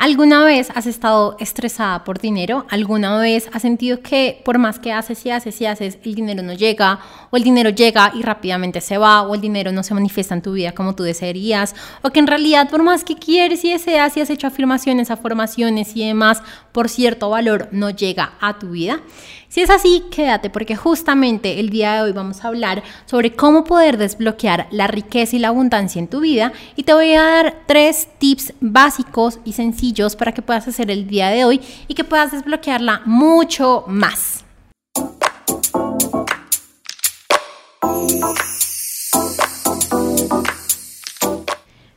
¿Alguna 0.00 0.46
vez 0.46 0.70
has 0.74 0.86
estado 0.86 1.36
estresada 1.40 2.04
por 2.04 2.20
dinero? 2.20 2.64
¿Alguna 2.70 3.18
vez 3.18 3.50
has 3.52 3.60
sentido 3.60 4.00
que 4.00 4.40
por 4.46 4.56
más 4.56 4.78
que 4.78 4.94
haces 4.94 5.26
y 5.26 5.30
haces 5.30 5.60
y 5.60 5.66
haces, 5.66 5.98
el 6.02 6.14
dinero 6.14 6.42
no 6.42 6.54
llega? 6.54 7.00
¿O 7.28 7.36
el 7.36 7.42
dinero 7.42 7.68
llega 7.68 8.10
y 8.14 8.22
rápidamente 8.22 8.80
se 8.80 8.96
va? 8.96 9.20
¿O 9.20 9.34
el 9.34 9.42
dinero 9.42 9.72
no 9.72 9.82
se 9.82 9.92
manifiesta 9.92 10.34
en 10.34 10.40
tu 10.40 10.54
vida 10.54 10.72
como 10.72 10.94
tú 10.94 11.02
desearías? 11.02 11.74
¿O 12.00 12.08
que 12.08 12.18
en 12.18 12.28
realidad 12.28 12.70
por 12.70 12.82
más 12.82 13.04
que 13.04 13.16
quieres 13.16 13.62
y 13.62 13.72
deseas 13.72 14.16
y 14.16 14.22
has 14.22 14.30
hecho 14.30 14.46
afirmaciones, 14.46 15.10
afirmaciones 15.10 15.94
y 15.94 16.06
demás, 16.06 16.42
por 16.72 16.88
cierto 16.88 17.28
valor 17.28 17.68
no 17.70 17.90
llega 17.90 18.32
a 18.40 18.58
tu 18.58 18.70
vida? 18.70 19.02
Si 19.50 19.60
es 19.60 19.68
así, 19.68 20.04
quédate 20.12 20.48
porque 20.48 20.76
justamente 20.76 21.58
el 21.58 21.70
día 21.70 21.94
de 21.94 22.02
hoy 22.02 22.12
vamos 22.12 22.44
a 22.44 22.48
hablar 22.48 22.84
sobre 23.04 23.34
cómo 23.34 23.64
poder 23.64 23.98
desbloquear 23.98 24.68
la 24.70 24.86
riqueza 24.86 25.34
y 25.34 25.40
la 25.40 25.48
abundancia 25.48 25.98
en 25.98 26.06
tu 26.06 26.20
vida 26.20 26.52
y 26.76 26.84
te 26.84 26.94
voy 26.94 27.14
a 27.14 27.22
dar 27.22 27.64
tres 27.66 28.06
tips 28.18 28.52
básicos 28.60 29.40
y 29.44 29.54
sencillos 29.54 30.14
para 30.14 30.30
que 30.30 30.40
puedas 30.40 30.68
hacer 30.68 30.88
el 30.88 31.08
día 31.08 31.30
de 31.30 31.44
hoy 31.44 31.60
y 31.88 31.94
que 31.94 32.04
puedas 32.04 32.30
desbloquearla 32.30 33.02
mucho 33.06 33.82
más. 33.88 34.44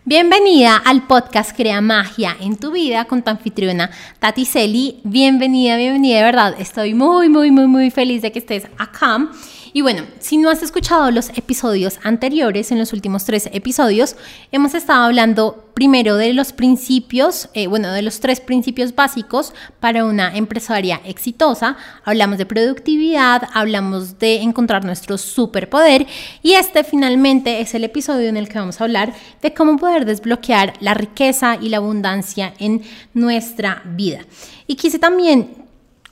Bienvenida 0.05 0.75
al 0.75 1.07
podcast 1.07 1.55
Crea 1.55 1.79
Magia 1.79 2.35
en 2.41 2.57
tu 2.57 2.71
vida 2.73 3.05
con 3.05 3.23
tu 3.23 3.29
anfitriona 3.29 3.89
Tati 4.19 4.43
Celi. 4.43 4.99
Bienvenida, 5.05 5.77
bienvenida, 5.77 6.17
de 6.17 6.23
verdad. 6.23 6.55
Estoy 6.59 6.93
muy, 6.93 7.29
muy, 7.29 7.51
muy, 7.51 7.67
muy 7.67 7.89
feliz 7.89 8.21
de 8.21 8.33
que 8.33 8.39
estés 8.39 8.67
acá. 8.77 9.29
Y 9.75 9.81
bueno, 9.81 10.03
si 10.19 10.37
no 10.37 10.51
has 10.51 10.61
escuchado 10.61 11.09
los 11.09 11.29
episodios 11.29 11.97
anteriores, 12.03 12.71
en 12.71 12.77
los 12.77 12.93
últimos 12.93 13.25
tres 13.25 13.49
episodios, 13.51 14.15
hemos 14.51 14.75
estado 14.75 15.05
hablando 15.05 15.71
primero 15.73 16.15
de 16.15 16.31
los 16.33 16.53
principios, 16.53 17.49
eh, 17.55 17.65
bueno, 17.65 17.91
de 17.91 18.03
los 18.03 18.19
tres 18.19 18.39
principios 18.39 18.93
básicos 18.93 19.51
para 19.79 20.05
una 20.05 20.37
empresaria 20.37 21.01
exitosa. 21.05 21.75
Hablamos 22.05 22.37
de 22.37 22.45
productividad, 22.45 23.49
hablamos 23.51 24.19
de 24.19 24.41
encontrar 24.41 24.85
nuestro 24.85 25.17
superpoder 25.17 26.05
y 26.43 26.53
este 26.53 26.83
finalmente 26.83 27.59
es 27.59 27.73
el 27.73 27.83
episodio 27.83 28.29
en 28.29 28.37
el 28.37 28.49
que 28.49 28.59
vamos 28.59 28.79
a 28.79 28.83
hablar 28.83 29.11
de 29.41 29.55
cómo 29.55 29.77
poder 29.77 30.05
desbloquear 30.05 30.73
la 30.81 30.93
riqueza 30.93 31.57
y 31.59 31.69
la 31.69 31.77
abundancia 31.77 32.53
en 32.59 32.83
nuestra 33.15 33.81
vida. 33.85 34.19
Y 34.67 34.75
quise 34.75 34.99
también 34.99 35.62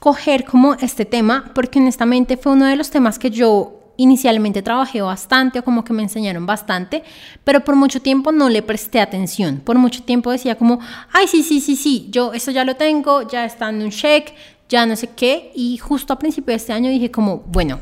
coger 0.01 0.45
como 0.45 0.73
este 0.73 1.05
tema, 1.05 1.51
porque 1.53 1.77
honestamente 1.77 2.35
fue 2.35 2.53
uno 2.53 2.65
de 2.65 2.75
los 2.75 2.89
temas 2.89 3.19
que 3.19 3.29
yo 3.29 3.93
inicialmente 3.97 4.63
trabajé 4.63 4.99
bastante 4.99 5.59
o 5.59 5.63
como 5.63 5.83
que 5.83 5.93
me 5.93 6.01
enseñaron 6.01 6.47
bastante, 6.47 7.03
pero 7.43 7.63
por 7.63 7.75
mucho 7.75 8.01
tiempo 8.01 8.31
no 8.31 8.49
le 8.49 8.63
presté 8.63 8.99
atención. 8.99 9.61
Por 9.63 9.77
mucho 9.77 10.01
tiempo 10.01 10.31
decía 10.31 10.57
como, 10.57 10.79
ay, 11.13 11.27
sí, 11.27 11.43
sí, 11.43 11.61
sí, 11.61 11.75
sí, 11.75 12.07
yo 12.09 12.33
eso 12.33 12.49
ya 12.49 12.65
lo 12.65 12.77
tengo, 12.77 13.29
ya 13.29 13.45
está 13.45 13.69
en 13.69 13.83
un 13.83 13.91
check, 13.91 14.33
ya 14.67 14.87
no 14.87 14.95
sé 14.95 15.11
qué. 15.15 15.51
Y 15.53 15.77
justo 15.77 16.13
a 16.13 16.17
principio 16.17 16.53
de 16.53 16.57
este 16.57 16.73
año 16.73 16.89
dije 16.89 17.11
como, 17.11 17.43
bueno, 17.45 17.79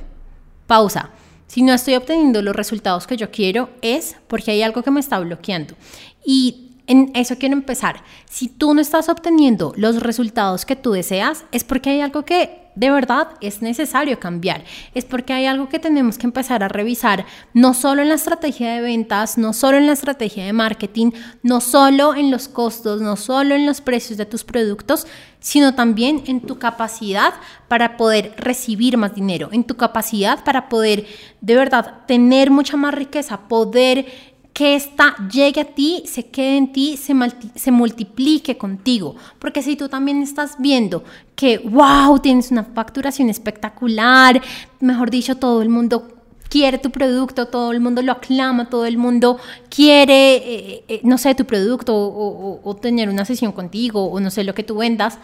pausa. 0.67 1.11
Si 1.47 1.61
no 1.61 1.73
estoy 1.73 1.95
obteniendo 1.95 2.41
los 2.41 2.53
resultados 2.53 3.07
que 3.07 3.15
yo 3.15 3.31
quiero, 3.31 3.69
es 3.81 4.17
porque 4.27 4.51
hay 4.51 4.61
algo 4.61 4.83
que 4.83 4.91
me 4.91 4.99
está 4.99 5.19
bloqueando. 5.19 5.73
Y 6.25 6.68
en 6.89 7.11
eso 7.13 7.37
quiero 7.37 7.53
empezar. 7.53 8.03
Si 8.25 8.49
tú 8.49 8.73
no 8.73 8.81
estás 8.81 9.09
obteniendo 9.09 9.73
los 9.77 10.01
resultados 10.01 10.65
que 10.65 10.75
tú 10.75 10.91
deseas, 10.91 11.45
es 11.51 11.63
porque 11.63 11.91
hay 11.91 12.01
algo 12.01 12.25
que 12.25 12.67
de 12.73 12.89
verdad 12.89 13.27
es 13.41 13.61
necesario 13.61 14.19
cambiar. 14.19 14.63
Es 14.95 15.05
porque 15.05 15.33
hay 15.33 15.45
algo 15.45 15.69
que 15.69 15.77
tenemos 15.77 16.17
que 16.17 16.25
empezar 16.25 16.63
a 16.63 16.67
revisar, 16.67 17.25
no 17.53 17.75
solo 17.75 18.01
en 18.01 18.09
la 18.09 18.15
estrategia 18.15 18.73
de 18.73 18.81
ventas, 18.81 19.37
no 19.37 19.53
solo 19.53 19.77
en 19.77 19.85
la 19.85 19.93
estrategia 19.93 20.45
de 20.45 20.53
marketing, 20.53 21.11
no 21.43 21.61
solo 21.61 22.15
en 22.15 22.31
los 22.31 22.47
costos, 22.47 23.01
no 23.01 23.17
solo 23.17 23.53
en 23.53 23.67
los 23.67 23.81
precios 23.81 24.17
de 24.17 24.25
tus 24.25 24.43
productos, 24.43 25.05
sino 25.39 25.75
también 25.75 26.23
en 26.25 26.41
tu 26.41 26.57
capacidad 26.57 27.33
para 27.67 27.97
poder 27.97 28.33
recibir 28.37 28.97
más 28.97 29.13
dinero, 29.13 29.49
en 29.51 29.63
tu 29.63 29.77
capacidad 29.77 30.43
para 30.43 30.69
poder 30.69 31.05
de 31.41 31.55
verdad 31.55 32.05
tener 32.07 32.49
mucha 32.49 32.77
más 32.77 32.95
riqueza, 32.95 33.41
poder 33.47 34.38
que 34.59 34.75
esta 34.75 35.15
llegue 35.31 35.61
a 35.61 35.63
ti, 35.63 36.03
se 36.05 36.25
quede 36.25 36.57
en 36.57 36.73
ti, 36.73 36.97
se, 36.97 37.13
se 37.55 37.71
multiplique 37.71 38.57
contigo. 38.57 39.15
Porque 39.39 39.61
si 39.61 39.77
tú 39.77 39.87
también 39.87 40.21
estás 40.21 40.57
viendo 40.59 41.05
que, 41.33 41.59
wow, 41.59 42.19
tienes 42.19 42.51
una 42.51 42.65
facturación 42.65 43.29
espectacular, 43.29 44.41
mejor 44.81 45.11
dicho, 45.11 45.37
todo 45.37 45.61
el 45.61 45.69
mundo 45.69 46.09
quiere 46.49 46.77
tu 46.77 46.91
producto, 46.91 47.45
todo 47.45 47.71
el 47.71 47.79
mundo 47.79 48.01
lo 48.01 48.11
aclama, 48.11 48.69
todo 48.69 48.85
el 48.85 48.97
mundo 48.97 49.37
quiere, 49.69 50.35
eh, 50.35 50.83
eh, 50.89 50.99
no 51.03 51.17
sé, 51.17 51.35
tu 51.35 51.45
producto 51.45 51.95
o, 51.95 52.75
tener 52.81 53.07
una 53.07 53.23
sesión 53.23 53.53
contigo 53.53 54.07
o 54.07 54.19
no 54.19 54.29
sé 54.29 54.43
lo 54.43 54.53
que 54.53 54.63
tú 54.63 54.79
vendas, 54.79 55.19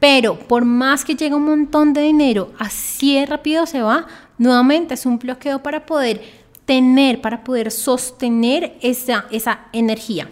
pero 0.00 0.36
por 0.36 0.64
más 0.64 1.04
que 1.04 1.14
llegue 1.14 1.36
un 1.36 1.44
montón 1.44 1.92
de 1.92 2.00
dinero, 2.00 2.50
así 2.58 3.24
rápido 3.26 3.64
se 3.64 3.80
va, 3.80 4.08
nuevamente 4.38 4.94
es 4.94 5.06
un 5.06 5.20
bloqueo 5.20 5.62
para 5.62 5.86
poder 5.86 6.41
tener, 6.72 7.20
para 7.20 7.44
poder 7.44 7.70
sostener 7.70 8.78
esa, 8.80 9.26
esa 9.30 9.66
energía. 9.74 10.30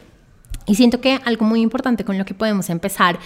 Y 0.64 0.74
siento 0.74 1.02
que 1.02 1.20
algo 1.26 1.44
muy 1.44 1.60
importante 1.60 2.02
con 2.02 2.16
lo 2.16 2.24
que 2.24 2.32
podemos 2.32 2.70
empezar, 2.70 3.18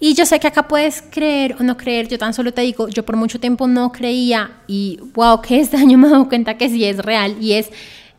y 0.00 0.14
yo 0.14 0.26
sé 0.26 0.40
que 0.40 0.48
acá 0.48 0.66
puedes 0.66 1.02
creer 1.02 1.54
o 1.60 1.62
no 1.62 1.76
creer, 1.76 2.08
yo 2.08 2.18
tan 2.18 2.34
solo 2.34 2.52
te 2.52 2.62
digo, 2.62 2.88
yo 2.88 3.04
por 3.04 3.14
mucho 3.14 3.38
tiempo 3.38 3.68
no 3.68 3.92
creía 3.92 4.50
y 4.66 4.98
wow, 5.14 5.40
que 5.40 5.60
este 5.60 5.76
año 5.84 5.98
me 5.98 6.08
he 6.08 6.10
dado 6.10 6.28
cuenta 6.28 6.58
que 6.58 6.68
sí 6.68 6.84
es 6.84 6.96
real 6.98 7.36
y 7.40 7.52
es, 7.52 7.70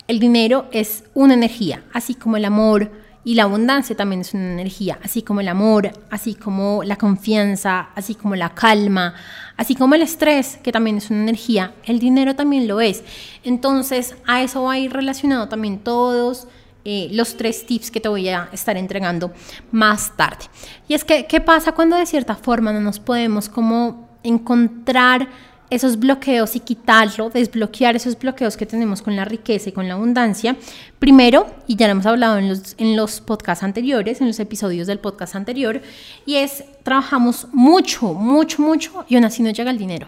el 0.07 0.19
dinero 0.19 0.67
es 0.71 1.03
una 1.13 1.33
energía, 1.33 1.83
así 1.91 2.15
como 2.15 2.37
el 2.37 2.45
amor, 2.45 2.89
y 3.25 3.35
la 3.35 3.43
abundancia 3.43 3.95
también 3.95 4.21
es 4.21 4.33
una 4.33 4.51
energía, 4.51 4.99
así 5.03 5.21
como 5.21 5.41
el 5.41 5.47
amor, 5.47 5.91
así 6.09 6.35
como 6.35 6.83
la 6.83 6.97
confianza, 6.97 7.89
así 7.95 8.15
como 8.15 8.35
la 8.35 8.53
calma, 8.53 9.13
así 9.55 9.75
como 9.75 9.95
el 9.95 10.01
estrés, 10.01 10.57
que 10.57 10.71
también 10.71 10.97
es 10.97 11.09
una 11.09 11.21
energía, 11.21 11.73
el 11.85 11.99
dinero 11.99 12.35
también 12.35 12.67
lo 12.67 12.81
es. 12.81 13.03
Entonces, 13.43 14.15
a 14.27 14.41
eso 14.41 14.63
va 14.63 14.73
a 14.73 14.79
ir 14.79 14.91
relacionado 14.91 15.47
también 15.47 15.79
todos 15.79 16.47
eh, 16.85 17.07
los 17.11 17.37
tres 17.37 17.65
tips 17.65 17.91
que 17.91 18.01
te 18.01 18.09
voy 18.09 18.27
a 18.27 18.49
estar 18.51 18.75
entregando 18.75 19.31
más 19.71 20.17
tarde. 20.17 20.45
Y 20.89 20.93
es 20.93 21.05
que, 21.05 21.25
¿qué 21.27 21.39
pasa 21.39 21.71
cuando 21.71 21.95
de 21.95 22.05
cierta 22.05 22.35
forma 22.35 22.73
no 22.73 22.81
nos 22.81 22.99
podemos 22.99 23.47
como 23.47 24.09
encontrar 24.23 25.29
esos 25.73 25.99
bloqueos 25.99 26.55
y 26.55 26.59
quitarlo, 26.59 27.29
desbloquear 27.29 27.95
esos 27.95 28.17
bloqueos 28.17 28.57
que 28.57 28.65
tenemos 28.65 29.01
con 29.01 29.15
la 29.15 29.25
riqueza 29.25 29.69
y 29.69 29.71
con 29.71 29.87
la 29.87 29.95
abundancia. 29.95 30.55
Primero, 30.99 31.47
y 31.67 31.75
ya 31.75 31.87
lo 31.87 31.93
hemos 31.93 32.05
hablado 32.05 32.37
en 32.37 32.49
los, 32.49 32.75
en 32.77 32.95
los 32.95 33.21
podcasts 33.21 33.63
anteriores, 33.63 34.21
en 34.21 34.27
los 34.27 34.39
episodios 34.39 34.87
del 34.87 34.99
podcast 34.99 35.35
anterior, 35.35 35.81
y 36.25 36.35
es 36.35 36.63
trabajamos 36.83 37.47
mucho, 37.53 38.13
mucho, 38.13 38.61
mucho 38.61 39.05
y 39.09 39.15
aún 39.15 39.25
así 39.25 39.41
no 39.41 39.49
llega 39.49 39.71
el 39.71 39.77
dinero. 39.77 40.07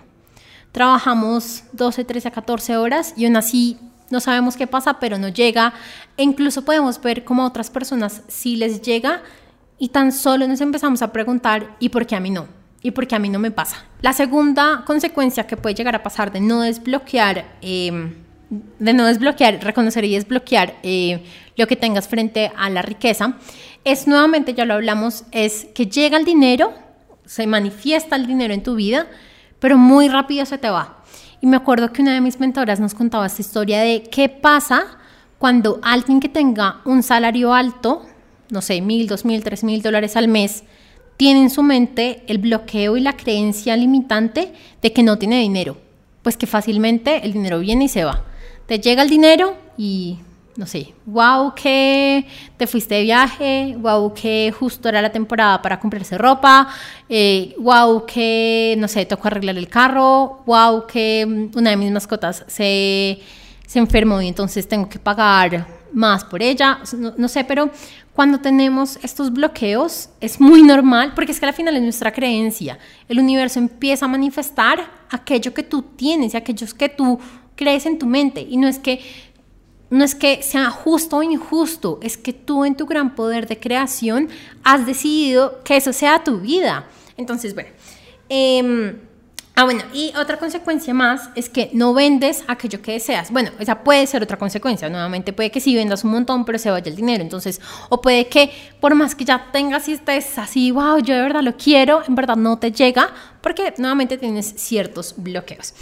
Trabajamos 0.72 1.64
12, 1.74 2.04
13 2.04 2.28
a 2.28 2.32
14 2.32 2.78
horas 2.78 3.14
y 3.16 3.26
aún 3.26 3.38
así 3.38 3.78
no 4.10 4.20
sabemos 4.20 4.56
qué 4.56 4.68
pasa, 4.68 5.00
pero 5.00 5.18
no 5.18 5.30
llega. 5.30 5.74
E 6.18 6.24
incluso 6.24 6.64
podemos 6.64 7.02
ver 7.02 7.24
cómo 7.24 7.44
a 7.44 7.48
otras 7.48 7.70
personas 7.70 8.22
sí 8.28 8.56
les 8.56 8.82
llega 8.82 9.24
y 9.78 9.90
tan 9.90 10.12
solo 10.12 10.48
nos 10.48 10.62
empezamos 10.62 11.02
a 11.02 11.12
preguntar, 11.12 11.76
¿y 11.80 11.90
por 11.90 12.06
qué 12.06 12.16
a 12.16 12.20
mí 12.20 12.30
no? 12.30 12.48
Y 12.86 12.92
porque 12.92 13.16
a 13.16 13.20
mí 13.20 13.30
no 13.30 13.40
me 13.40 13.50
pasa. 13.50 13.84
La 14.04 14.14
segunda 14.14 14.84
consecuencia 14.86 15.48
que 15.48 15.58
puede 15.58 15.74
llegar 15.74 15.96
a 15.96 16.04
pasar 16.04 16.32
de 16.32 16.40
no 16.40 16.62
desbloquear, 16.62 17.58
em, 17.64 18.14
de 18.78 18.94
no 18.94 19.08
desbloquear, 19.08 19.60
reconocer 19.64 20.06
y 20.06 20.14
desbloquear 20.14 20.76
eh, 20.84 21.24
lo 21.58 21.66
que 21.66 21.76
tengas 21.76 22.08
frente 22.08 22.52
a 22.56 22.70
la 22.70 22.84
riqueza, 22.84 23.38
es 23.84 24.06
nuevamente, 24.06 24.54
ya 24.54 24.66
lo 24.66 24.76
hablamos, 24.76 25.24
es 25.32 25.66
que 25.74 25.88
llega 25.88 26.16
el 26.20 26.26
dinero, 26.26 26.76
se 27.26 27.48
manifiesta 27.48 28.18
el 28.18 28.28
dinero 28.28 28.54
en 28.54 28.62
tu 28.62 28.76
vida, 28.76 29.08
pero 29.60 29.80
muy 29.80 30.08
rápido 30.08 30.46
se 30.46 30.60
te 30.60 30.70
va. 30.70 31.04
Y 31.42 31.48
me 31.48 31.58
acuerdo 31.58 31.92
que 31.92 32.04
una 32.04 32.14
de 32.14 32.22
mis 32.22 32.40
mentoras 32.40 32.80
nos 32.80 32.94
contaba 32.94 33.26
esta 33.26 33.42
historia 33.42 33.80
de 33.82 34.04
qué 34.04 34.30
pasa 34.30 35.00
cuando 35.40 35.80
alguien 35.82 36.20
que 36.20 36.30
tenga 36.30 36.82
un 36.86 37.02
salario 37.02 37.52
alto, 37.52 38.06
no 38.52 38.62
sé, 38.62 38.80
mil, 38.82 39.08
dos 39.08 39.26
mil, 39.26 39.44
tres 39.44 39.64
mil 39.64 39.82
dólares 39.82 40.16
al 40.16 40.28
mes, 40.28 40.64
tiene 41.18 41.42
en 41.42 41.50
su 41.50 41.64
mente 41.64 42.24
el 42.28 42.38
bloqueo 42.38 42.98
y 42.98 43.02
la 43.02 43.14
creencia 43.14 43.76
limitante 43.76 44.52
de 44.82 44.94
que 44.94 45.04
no 45.04 45.18
tiene 45.18 45.40
dinero, 45.40 45.78
pues 46.22 46.38
que 46.38 46.48
fácilmente 46.48 47.26
el 47.26 47.34
dinero 47.34 47.60
viene 47.60 47.86
y 47.86 47.90
se 47.90 48.04
va. 48.04 48.24
Te 48.68 48.80
llega 48.80 49.04
el 49.04 49.10
dinero 49.10 49.56
y 49.78 50.18
no 50.58 50.66
sé, 50.66 50.94
wow 51.06 51.54
que 51.54 52.26
te 52.56 52.66
fuiste 52.66 52.96
de 52.96 53.04
viaje, 53.04 53.76
wow 53.78 54.14
que 54.14 54.54
justo 54.58 54.88
era 54.88 55.02
la 55.02 55.12
temporada 55.12 55.62
para 55.62 55.80
comprarse 55.80 56.18
ropa, 56.18 56.70
eh, 57.10 57.54
wow 57.60 58.06
que, 58.06 58.76
no 58.78 58.88
sé, 58.88 59.06
tocó 59.06 59.28
arreglar 59.28 59.58
el 59.58 59.68
carro, 59.68 60.44
wow 60.46 60.88
que 60.88 61.50
una 61.56 61.72
de 61.72 61.76
mis 61.76 61.92
mascotas 61.92 62.46
se, 62.48 63.20
se 63.68 63.80
enfermó 63.80 64.22
y 64.22 64.30
entonces 64.30 64.68
tengo 64.68 64.88
que 64.88 64.98
pagar 64.98 65.68
más 65.94 66.24
por 66.24 66.42
ella, 66.42 66.80
no, 67.18 67.28
sé, 67.28 67.44
pero 67.44 67.70
cuando 68.14 68.40
tenemos 68.40 68.98
estos 69.02 69.32
bloqueos 69.32 70.10
es 70.22 70.40
muy 70.40 70.64
normal, 70.64 71.14
porque 71.16 71.32
es 71.32 71.40
que 71.40 71.46
al 71.46 71.54
final 71.54 71.76
es 71.76 71.82
nuestra 71.82 72.12
creencia. 72.12 72.78
El 73.08 73.20
universo 73.20 73.60
empieza 73.60 74.06
a 74.06 74.08
manifestar 74.08 74.90
aquello 75.10 75.54
que 75.54 75.64
tú 75.64 75.82
tienes 75.82 76.34
y 76.34 76.38
aquellos 76.38 76.74
que 76.74 76.90
tú 76.90 77.20
crees 77.56 77.86
en 77.86 78.00
tu 78.00 78.06
mente. 78.06 78.42
Y 78.42 78.58
no 78.58 78.68
es 78.68 78.80
que 78.80 79.00
no 79.90 80.04
es 80.04 80.16
que 80.16 80.42
sea 80.42 80.72
justo 80.72 81.18
o 81.18 81.24
injusto, 81.24 82.00
es 82.02 82.18
que 82.18 82.34
tú 82.34 82.66
en 82.66 82.76
tu 82.76 82.86
gran 82.86 83.16
poder 83.16 83.48
de 83.48 83.60
creación 83.60 84.30
has 84.64 84.86
decidido 84.86 85.64
que 85.64 85.78
eso 85.78 85.94
sea 85.94 86.24
tu 86.24 86.40
vida. 86.40 86.88
Entonces, 87.18 87.54
bueno, 87.54 87.70
eh, 88.28 88.96
Ah, 89.58 89.64
bueno, 89.64 89.84
y 89.94 90.12
otra 90.18 90.36
consecuencia 90.36 90.94
más 90.94 91.30
es 91.34 91.48
que 91.48 91.70
no 91.72 91.94
vendes 91.94 92.44
aquello 92.48 92.82
que 92.82 92.92
deseas. 92.92 93.32
Bueno, 93.32 93.52
esa 93.58 93.86
puede 93.86 94.06
ser 94.06 94.22
otra 94.22 94.38
consecuencia. 94.38 94.90
Nuevamente 94.90 95.32
puede 95.32 95.50
que 95.50 95.62
sí 95.62 95.74
vendas 95.74 96.04
un 96.04 96.12
montón, 96.12 96.44
pero 96.44 96.60
se 96.60 96.70
vaya 96.70 96.90
el 96.90 96.98
dinero. 96.98 97.24
Entonces, 97.24 97.62
o 97.88 98.02
puede 98.02 98.28
que 98.28 98.52
por 98.82 98.96
más 98.96 99.16
que 99.16 99.24
ya 99.24 99.52
tengas 99.54 99.88
y 99.88 99.94
estés 99.94 100.38
así, 100.38 100.72
wow, 100.72 101.00
yo 101.00 101.16
de 101.16 101.22
verdad 101.22 101.42
lo 101.42 101.56
quiero, 101.56 102.02
en 102.06 102.16
verdad 102.16 102.36
no 102.36 102.60
te 102.60 102.74
llega, 102.74 103.14
porque 103.40 103.74
nuevamente 103.78 104.18
tienes 104.18 104.56
ciertos 104.58 105.16
bloqueos. 105.16 105.74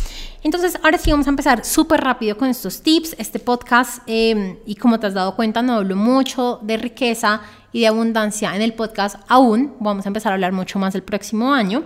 Entonces, 0.43 0.77
ahora 0.83 0.99
sí 0.99 1.09
vamos 1.09 1.25
a 1.25 1.31
empezar 1.31 1.65
súper 1.65 2.01
rápido 2.01 2.37
con 2.37 2.49
estos 2.49 2.83
tips. 2.83 3.15
Este 3.17 3.39
podcast, 3.39 4.03
em, 4.05 4.57
y 4.67 4.75
como 4.75 4.99
te 4.99 5.07
has 5.07 5.15
dado 5.15 5.35
cuenta, 5.35 5.63
no 5.63 5.73
hablo 5.73 5.95
mucho 5.95 6.59
de 6.61 6.77
riqueza 6.77 7.41
y 7.71 7.79
de 7.79 7.87
abundancia 7.87 8.55
en 8.55 8.61
el 8.61 8.73
podcast 8.73 9.15
aún. 9.27 9.73
Vamos 9.79 10.05
a 10.05 10.09
empezar 10.09 10.31
a 10.31 10.35
hablar 10.35 10.51
mucho 10.51 10.77
más 10.77 10.93
el 10.93 11.01
próximo 11.01 11.51
año. 11.51 11.83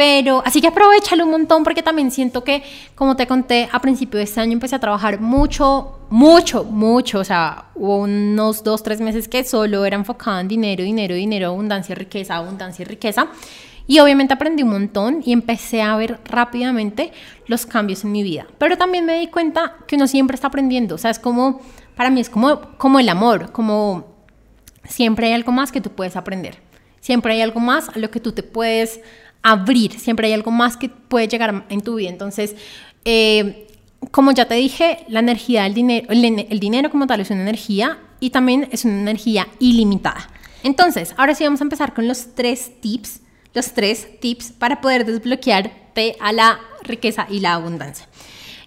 Pero, 0.00 0.42
así 0.46 0.62
que 0.62 0.68
aprovechalo 0.68 1.24
un 1.24 1.30
montón 1.30 1.62
porque 1.62 1.82
también 1.82 2.10
siento 2.10 2.42
que, 2.42 2.62
como 2.94 3.16
te 3.16 3.26
conté, 3.26 3.68
a 3.70 3.82
principio 3.82 4.16
de 4.16 4.24
este 4.24 4.40
año 4.40 4.54
empecé 4.54 4.76
a 4.76 4.78
trabajar 4.78 5.20
mucho, 5.20 6.06
mucho, 6.08 6.64
mucho. 6.64 7.18
O 7.18 7.24
sea, 7.24 7.66
hubo 7.74 7.98
unos 7.98 8.64
dos, 8.64 8.82
tres 8.82 9.02
meses 9.02 9.28
que 9.28 9.44
solo 9.44 9.84
era 9.84 9.96
enfocada 9.96 10.40
en 10.40 10.48
dinero, 10.48 10.82
dinero, 10.84 11.14
dinero, 11.14 11.48
abundancia, 11.48 11.94
riqueza, 11.94 12.36
abundancia 12.36 12.82
y 12.82 12.86
riqueza. 12.86 13.26
Y 13.86 13.98
obviamente 13.98 14.32
aprendí 14.32 14.62
un 14.62 14.70
montón 14.70 15.20
y 15.22 15.34
empecé 15.34 15.82
a 15.82 15.94
ver 15.96 16.18
rápidamente 16.24 17.12
los 17.46 17.66
cambios 17.66 18.02
en 18.02 18.12
mi 18.12 18.22
vida. 18.22 18.46
Pero 18.56 18.78
también 18.78 19.04
me 19.04 19.20
di 19.20 19.26
cuenta 19.26 19.76
que 19.86 19.96
uno 19.96 20.06
siempre 20.06 20.34
está 20.34 20.46
aprendiendo. 20.46 20.94
O 20.94 20.98
sea, 20.98 21.10
es 21.10 21.18
como, 21.18 21.60
para 21.94 22.08
mí 22.08 22.22
es 22.22 22.30
como, 22.30 22.58
como 22.78 23.00
el 23.00 23.08
amor, 23.10 23.52
como 23.52 24.06
siempre 24.82 25.26
hay 25.26 25.34
algo 25.34 25.52
más 25.52 25.70
que 25.70 25.82
tú 25.82 25.90
puedes 25.90 26.16
aprender. 26.16 26.56
Siempre 27.00 27.34
hay 27.34 27.42
algo 27.42 27.60
más 27.60 27.90
a 27.90 27.98
lo 27.98 28.10
que 28.10 28.20
tú 28.20 28.32
te 28.32 28.42
puedes 28.42 29.00
abrir, 29.42 29.98
siempre 29.98 30.28
hay 30.28 30.32
algo 30.32 30.50
más 30.50 30.76
que 30.76 30.88
puede 30.88 31.28
llegar 31.28 31.64
en 31.68 31.80
tu 31.80 31.96
vida. 31.96 32.10
Entonces, 32.10 32.56
eh, 33.04 33.66
como 34.10 34.32
ya 34.32 34.46
te 34.46 34.54
dije, 34.54 35.04
la 35.08 35.20
energía 35.20 35.64
del 35.64 35.74
dinero, 35.74 36.06
el, 36.10 36.60
dinero 36.60 36.90
como 36.90 37.06
tal 37.06 37.20
es 37.20 37.30
una 37.30 37.42
energía 37.42 37.98
y 38.18 38.30
también 38.30 38.68
es 38.72 38.84
una 38.84 39.00
energía 39.00 39.48
ilimitada. 39.58 40.28
Entonces, 40.62 41.14
ahora 41.16 41.34
sí 41.34 41.44
vamos 41.44 41.60
a 41.60 41.64
empezar 41.64 41.94
con 41.94 42.08
los 42.08 42.34
tres 42.34 42.80
tips, 42.80 43.20
los 43.54 43.72
tres 43.72 44.20
tips 44.20 44.52
para 44.52 44.80
poder 44.80 45.04
desbloquearte 45.06 46.16
a 46.20 46.32
la 46.32 46.60
riqueza 46.82 47.26
y 47.30 47.40
la 47.40 47.54
abundancia. 47.54 48.06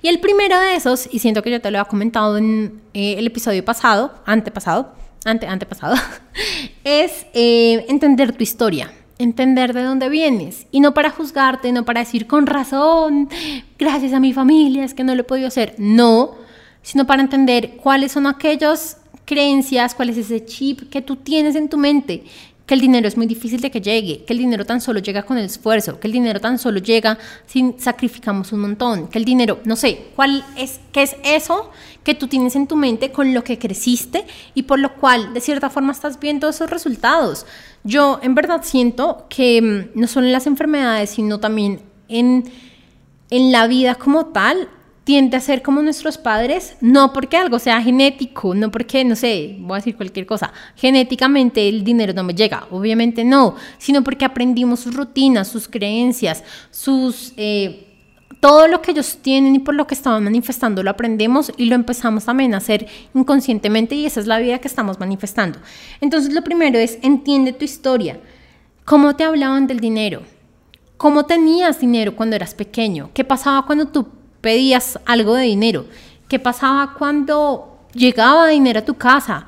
Y 0.01 0.09
el 0.09 0.19
primero 0.19 0.59
de 0.59 0.75
esos, 0.75 1.07
y 1.11 1.19
siento 1.19 1.41
que 1.41 1.51
yo 1.51 1.61
te 1.61 1.71
lo 1.71 1.79
he 1.79 1.85
comentado 1.85 2.37
en 2.37 2.81
eh, 2.93 3.15
el 3.17 3.27
episodio 3.27 3.63
pasado, 3.63 4.13
antepasado, 4.25 4.93
ante, 5.23 5.47
es 6.83 7.25
eh, 7.33 7.85
entender 7.87 8.33
tu 8.33 8.43
historia 8.43 8.91
entender 9.23 9.73
de 9.73 9.83
dónde 9.83 10.09
vienes. 10.09 10.67
Y 10.71 10.79
no 10.79 10.93
para 10.93 11.09
juzgarte, 11.09 11.71
no 11.71 11.85
para 11.85 12.01
decir 12.01 12.27
con 12.27 12.45
razón, 12.47 13.29
gracias 13.79 14.13
a 14.13 14.19
mi 14.19 14.33
familia 14.33 14.83
es 14.83 14.93
que 14.93 15.03
no 15.03 15.15
lo 15.15 15.21
he 15.21 15.25
podido 15.25 15.47
hacer, 15.47 15.75
no, 15.77 16.35
sino 16.81 17.07
para 17.07 17.21
entender 17.21 17.77
cuáles 17.77 18.11
son 18.11 18.27
aquellas 18.27 18.97
creencias, 19.25 19.95
cuál 19.95 20.09
es 20.09 20.17
ese 20.17 20.45
chip 20.45 20.89
que 20.89 21.01
tú 21.01 21.15
tienes 21.15 21.55
en 21.55 21.69
tu 21.69 21.77
mente, 21.77 22.23
que 22.65 22.73
el 22.73 22.81
dinero 22.81 23.07
es 23.07 23.17
muy 23.17 23.25
difícil 23.25 23.59
de 23.59 23.69
que 23.69 23.81
llegue, 23.81 24.23
que 24.23 24.33
el 24.33 24.39
dinero 24.39 24.65
tan 24.65 24.79
solo 24.79 24.99
llega 24.99 25.23
con 25.23 25.37
el 25.37 25.45
esfuerzo, 25.45 25.99
que 25.99 26.07
el 26.07 26.13
dinero 26.13 26.39
tan 26.39 26.57
solo 26.57 26.79
llega 26.79 27.17
si 27.45 27.75
sacrificamos 27.77 28.53
un 28.53 28.61
montón, 28.61 29.07
que 29.07 29.19
el 29.19 29.25
dinero, 29.25 29.59
no 29.65 29.75
sé, 29.75 30.07
cuál 30.15 30.45
es, 30.57 30.79
qué 30.93 31.03
es 31.03 31.15
eso 31.23 31.71
que 32.03 32.15
tú 32.15 32.27
tienes 32.27 32.55
en 32.55 32.67
tu 32.67 32.75
mente 32.75 33.11
con 33.11 33.33
lo 33.33 33.43
que 33.43 33.59
creciste 33.59 34.25
y 34.53 34.63
por 34.63 34.79
lo 34.79 34.95
cual 34.95 35.33
de 35.33 35.41
cierta 35.41 35.69
forma 35.69 35.91
estás 35.91 36.19
viendo 36.19 36.47
esos 36.47 36.69
resultados. 36.69 37.45
Yo 37.83 38.19
en 38.23 38.33
verdad 38.33 38.61
siento 38.63 39.25
que 39.29 39.61
mm, 39.61 39.99
no 39.99 40.07
solo 40.07 40.27
en 40.27 40.33
las 40.33 40.47
enfermedades, 40.47 41.09
sino 41.09 41.39
también 41.39 41.81
en, 42.07 42.49
en 43.29 43.51
la 43.51 43.67
vida 43.67 43.95
como 43.95 44.27
tal, 44.27 44.69
tiende 45.03 45.35
a 45.35 45.41
ser 45.41 45.61
como 45.61 45.81
nuestros 45.81 46.17
padres, 46.17 46.77
no 46.79 47.11
porque 47.11 47.37
algo 47.37 47.59
sea 47.59 47.81
genético, 47.81 48.55
no 48.55 48.71
porque, 48.71 49.03
no 49.03 49.15
sé, 49.15 49.55
voy 49.59 49.73
a 49.73 49.79
decir 49.79 49.97
cualquier 49.97 50.25
cosa, 50.25 50.53
genéticamente 50.75 51.67
el 51.67 51.83
dinero 51.83 52.13
no 52.13 52.23
me 52.23 52.33
llega, 52.33 52.67
obviamente 52.71 53.23
no, 53.23 53.55
sino 53.77 54.03
porque 54.03 54.25
aprendimos 54.25 54.81
sus 54.81 54.95
rutinas, 54.95 55.47
sus 55.47 55.67
creencias, 55.67 56.43
sus... 56.71 57.33
Eh, 57.37 57.89
todo 58.39 58.67
lo 58.67 58.81
que 58.81 58.91
ellos 58.91 59.19
tienen 59.21 59.55
y 59.55 59.59
por 59.59 59.73
lo 59.73 59.87
que 59.87 59.95
estaban 59.95 60.21
manifestando 60.21 60.83
lo 60.83 60.89
aprendemos 60.89 61.53
y 61.55 61.67
lo 61.67 61.75
empezamos 61.75 62.25
también 62.25 62.53
a 62.53 62.57
hacer 62.57 62.87
inconscientemente 63.13 63.95
y 63.95 64.05
esa 64.05 64.19
es 64.19 64.27
la 64.27 64.37
vida 64.37 64.59
que 64.59 64.67
estamos 64.67 64.99
manifestando. 64.99 65.59
Entonces 66.01 66.33
lo 66.33 66.43
primero 66.43 66.77
es 66.77 66.99
entiende 67.03 67.53
tu 67.53 67.63
historia. 67.63 68.19
¿Cómo 68.83 69.15
te 69.15 69.23
hablaban 69.23 69.65
del 69.65 69.79
dinero? 69.79 70.23
¿Cómo 70.97 71.25
tenías 71.25 71.79
dinero 71.79 72.17
cuando 72.17 72.35
eras 72.35 72.53
pequeño? 72.53 73.11
¿Qué 73.13 73.23
pasaba 73.23 73.65
cuando 73.65 73.87
tú 73.87 74.07
pedías 74.43 74.99
algo 75.05 75.35
de 75.35 75.45
dinero? 75.45 75.85
¿Qué 76.27 76.37
pasaba 76.37 76.93
cuando 76.99 77.79
llegaba 77.93 78.49
dinero 78.49 78.79
a 78.79 78.85
tu 78.85 78.95
casa? 78.95 79.47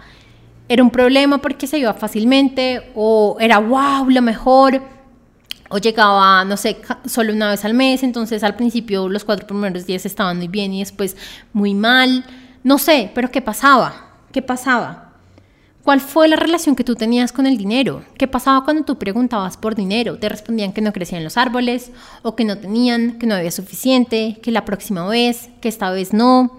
¿Era 0.69 0.81
un 0.81 0.89
problema 0.89 1.37
porque 1.39 1.67
se 1.67 1.77
iba 1.77 1.93
fácilmente 1.93 2.91
o 2.95 3.35
era 3.39 3.59
wow, 3.59 4.09
lo 4.09 4.21
mejor? 4.21 4.81
o 5.67 5.79
llegaba, 5.79 6.45
no 6.45 6.57
sé, 6.57 6.77
solo 7.05 7.33
una 7.33 7.49
vez 7.49 7.65
al 7.65 7.73
mes, 7.73 8.03
entonces 8.03 8.43
al 8.43 8.55
principio 8.55 9.09
los 9.09 9.25
cuatro 9.25 9.47
primeros 9.47 9.85
días 9.85 10.05
estaban 10.05 10.37
muy 10.37 10.47
bien 10.47 10.71
y 10.73 10.79
después 10.79 11.17
muy 11.53 11.73
mal, 11.73 12.23
no 12.63 12.77
sé, 12.77 13.11
pero 13.15 13.31
¿qué 13.31 13.41
pasaba? 13.41 14.11
¿Qué 14.31 14.43
pasaba? 14.43 15.04
¿Cuál 15.85 16.01
fue 16.01 16.27
la 16.27 16.35
relación 16.35 16.75
que 16.75 16.83
tú 16.83 16.95
tenías 16.95 17.31
con 17.31 17.45
el 17.45 17.57
dinero? 17.57 18.03
¿Qué 18.17 18.27
pasaba 18.27 18.63
cuando 18.63 18.83
tú 18.83 18.97
preguntabas 18.97 19.55
por 19.55 19.75
dinero? 19.75 20.17
Te 20.17 20.29
respondían 20.29 20.73
que 20.73 20.81
no 20.81 20.91
crecían 20.91 21.23
los 21.23 21.37
árboles, 21.37 21.91
o 22.23 22.35
que 22.35 22.43
no 22.43 22.57
tenían, 22.57 23.19
que 23.19 23.27
no 23.27 23.35
había 23.35 23.51
suficiente, 23.51 24.39
que 24.41 24.49
la 24.49 24.65
próxima 24.65 25.07
vez, 25.07 25.49
que 25.61 25.69
esta 25.69 25.91
vez 25.91 26.11
no. 26.11 26.57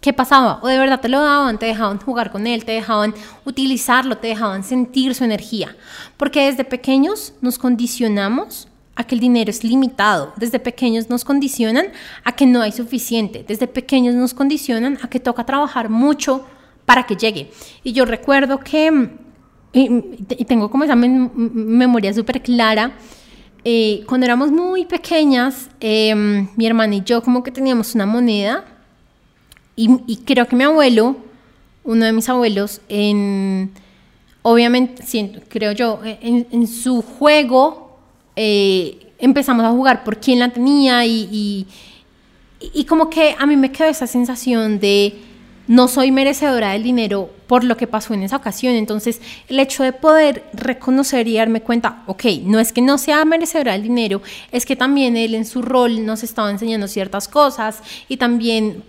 ¿Qué 0.00 0.12
pasaba? 0.12 0.60
O 0.62 0.68
de 0.68 0.78
verdad 0.78 1.00
te 1.00 1.08
lo 1.08 1.20
daban, 1.20 1.58
te 1.58 1.66
dejaban 1.66 1.98
jugar 1.98 2.30
con 2.30 2.46
él, 2.46 2.64
te 2.64 2.70
dejaban 2.70 3.12
utilizarlo, 3.44 4.18
te 4.18 4.28
dejaban 4.28 4.62
sentir 4.62 5.16
su 5.16 5.24
energía. 5.24 5.74
Porque 6.16 6.46
desde 6.46 6.62
pequeños 6.62 7.32
nos 7.40 7.58
condicionamos 7.58 8.68
a 8.94 9.02
que 9.02 9.16
el 9.16 9.20
dinero 9.20 9.50
es 9.50 9.64
limitado. 9.64 10.32
Desde 10.36 10.60
pequeños 10.60 11.10
nos 11.10 11.24
condicionan 11.24 11.86
a 12.22 12.36
que 12.36 12.46
no 12.46 12.62
hay 12.62 12.70
suficiente. 12.70 13.44
Desde 13.48 13.66
pequeños 13.66 14.14
nos 14.14 14.32
condicionan 14.32 14.96
a 15.02 15.10
que 15.10 15.18
toca 15.18 15.44
trabajar 15.44 15.88
mucho 15.88 16.46
para 16.90 17.04
que 17.04 17.14
llegue. 17.14 17.48
Y 17.84 17.92
yo 17.92 18.04
recuerdo 18.04 18.58
que, 18.58 19.10
y, 19.72 20.44
tengo 20.44 20.68
como 20.68 20.82
esa 20.82 20.96
memoria 20.96 22.12
súper 22.12 22.42
clara, 22.42 22.96
eh, 23.64 24.02
cuando 24.08 24.24
éramos 24.24 24.50
muy 24.50 24.86
pequeñas, 24.86 25.70
em, 25.78 26.48
mi 26.56 26.66
hermana 26.66 26.96
y 26.96 27.02
yo 27.04 27.22
como 27.22 27.44
que 27.44 27.52
teníamos 27.52 27.94
una 27.94 28.06
moneda 28.06 28.64
y, 29.76 30.16
creo 30.26 30.48
que 30.48 30.56
mi 30.56 30.64
abuelo, 30.64 31.14
uno 31.84 32.06
de 32.06 32.12
mis 32.12 32.28
abuelos, 32.28 32.80
en, 32.88 33.70
obviamente, 34.42 35.04
creo 35.48 35.70
yo, 35.70 36.00
en, 36.04 36.66
su 36.66 37.02
juego 37.02 38.00
eh, 38.34 39.12
empezamos 39.20 39.64
a 39.64 39.70
jugar 39.70 40.02
por 40.02 40.18
quién 40.18 40.40
la 40.40 40.48
tenía 40.48 41.06
y, 41.06 41.68
y 42.60 42.84
como 42.86 43.08
que 43.08 43.36
a 43.38 43.46
mí 43.46 43.56
me 43.56 43.70
quedó 43.70 43.86
esa 43.86 44.08
sensación 44.08 44.80
de 44.80 45.29
no 45.70 45.86
soy 45.86 46.10
merecedora 46.10 46.72
del 46.72 46.82
dinero 46.82 47.30
por 47.46 47.62
lo 47.62 47.76
que 47.76 47.86
pasó 47.86 48.12
en 48.12 48.24
esa 48.24 48.34
ocasión. 48.34 48.74
Entonces, 48.74 49.20
el 49.48 49.60
hecho 49.60 49.84
de 49.84 49.92
poder 49.92 50.44
reconocer 50.52 51.28
y 51.28 51.36
darme 51.36 51.62
cuenta, 51.62 52.02
ok, 52.08 52.24
no 52.42 52.58
es 52.58 52.72
que 52.72 52.82
no 52.82 52.98
sea 52.98 53.24
merecedora 53.24 53.74
del 53.74 53.84
dinero, 53.84 54.20
es 54.50 54.66
que 54.66 54.74
también 54.74 55.16
él 55.16 55.32
en 55.36 55.44
su 55.44 55.62
rol 55.62 56.04
nos 56.04 56.24
estaba 56.24 56.50
enseñando 56.50 56.88
ciertas 56.88 57.28
cosas 57.28 57.84
y 58.08 58.16
también 58.16 58.82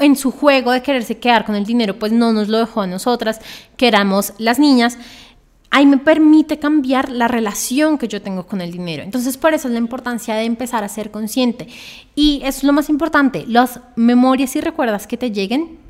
en 0.00 0.16
su 0.16 0.32
juego 0.32 0.72
de 0.72 0.82
quererse 0.82 1.18
quedar 1.18 1.44
con 1.44 1.54
el 1.54 1.64
dinero, 1.64 1.96
pues 1.96 2.10
no 2.10 2.32
nos 2.32 2.48
lo 2.48 2.58
dejó 2.58 2.80
a 2.80 2.88
nosotras, 2.88 3.40
que 3.76 3.86
éramos 3.86 4.32
las 4.38 4.58
niñas 4.58 4.98
ahí 5.74 5.86
me 5.86 5.98
permite 5.98 6.60
cambiar 6.60 7.10
la 7.10 7.26
relación 7.26 7.98
que 7.98 8.06
yo 8.06 8.22
tengo 8.22 8.46
con 8.46 8.60
el 8.60 8.70
dinero. 8.70 9.02
Entonces, 9.02 9.36
por 9.36 9.54
eso 9.54 9.66
es 9.66 9.72
la 9.72 9.80
importancia 9.80 10.36
de 10.36 10.44
empezar 10.44 10.84
a 10.84 10.88
ser 10.88 11.10
consciente. 11.10 11.66
Y 12.14 12.42
es 12.44 12.62
lo 12.62 12.72
más 12.72 12.88
importante, 12.88 13.44
las 13.48 13.80
memorias 13.96 14.54
y 14.54 14.60
recuerdas 14.60 15.08
que 15.08 15.16
te 15.16 15.32
lleguen 15.32 15.80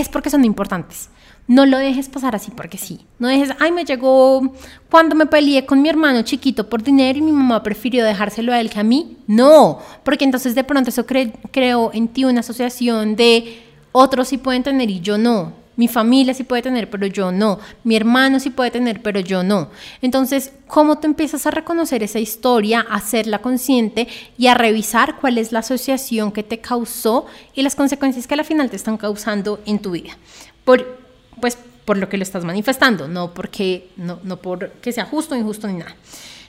es 0.00 0.08
porque 0.08 0.30
son 0.30 0.44
importantes. 0.44 1.10
No 1.46 1.66
lo 1.66 1.78
dejes 1.78 2.08
pasar 2.08 2.36
así 2.36 2.52
porque 2.52 2.78
sí. 2.78 3.00
No 3.18 3.28
dejes, 3.28 3.50
ay, 3.58 3.72
me 3.72 3.84
llegó 3.84 4.52
cuando 4.88 5.16
me 5.16 5.26
peleé 5.26 5.66
con 5.66 5.82
mi 5.82 5.88
hermano 5.88 6.22
chiquito 6.22 6.68
por 6.68 6.82
dinero 6.82 7.18
y 7.18 7.22
mi 7.22 7.32
mamá 7.32 7.62
prefirió 7.62 8.04
dejárselo 8.04 8.52
a 8.52 8.60
él 8.60 8.70
que 8.70 8.78
a 8.78 8.84
mí. 8.84 9.16
No, 9.26 9.80
porque 10.04 10.24
entonces 10.24 10.54
de 10.54 10.64
pronto 10.64 10.90
eso 10.90 11.04
creó 11.06 11.90
en 11.92 12.08
ti 12.08 12.24
una 12.24 12.40
asociación 12.40 13.16
de 13.16 13.62
otros 13.92 14.28
sí 14.28 14.38
pueden 14.38 14.62
tener 14.62 14.90
y 14.90 15.00
yo 15.00 15.18
no. 15.18 15.59
Mi 15.80 15.88
familia 15.88 16.34
sí 16.34 16.44
puede 16.44 16.60
tener, 16.60 16.90
pero 16.90 17.06
yo 17.06 17.32
no. 17.32 17.58
Mi 17.84 17.96
hermano 17.96 18.38
sí 18.38 18.50
puede 18.50 18.70
tener, 18.70 19.00
pero 19.00 19.18
yo 19.18 19.42
no. 19.42 19.70
Entonces, 20.02 20.52
¿cómo 20.66 20.98
tú 20.98 21.06
empiezas 21.06 21.46
a 21.46 21.50
reconocer 21.50 22.02
esa 22.02 22.18
historia, 22.18 22.84
a 22.86 22.96
hacerla 22.96 23.38
consciente 23.38 24.06
y 24.36 24.48
a 24.48 24.54
revisar 24.54 25.16
cuál 25.18 25.38
es 25.38 25.52
la 25.52 25.60
asociación 25.60 26.32
que 26.32 26.42
te 26.42 26.58
causó 26.58 27.24
y 27.54 27.62
las 27.62 27.76
consecuencias 27.76 28.26
que 28.26 28.34
al 28.34 28.44
final 28.44 28.68
te 28.68 28.76
están 28.76 28.98
causando 28.98 29.58
en 29.64 29.78
tu 29.78 29.92
vida? 29.92 30.18
Por, 30.66 30.98
pues 31.40 31.56
por 31.86 31.96
lo 31.96 32.10
que 32.10 32.18
lo 32.18 32.24
estás 32.24 32.44
manifestando, 32.44 33.08
no 33.08 33.32
porque 33.32 33.88
no, 33.96 34.18
no 34.22 34.36
porque 34.36 34.92
sea 34.92 35.06
justo, 35.06 35.34
injusto 35.34 35.66
ni 35.66 35.78
nada. 35.78 35.96